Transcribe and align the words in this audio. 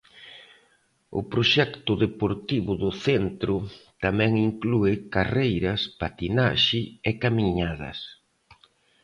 O 1.19 1.21
proxecto 1.31 1.91
deportivo 2.05 2.71
do 2.83 2.91
centro 3.05 3.55
tamén 4.03 4.31
inclúe 4.49 4.93
carreiras, 5.15 5.81
patinaxe 6.01 6.81
e 7.09 7.11
camiñadas. 7.23 7.99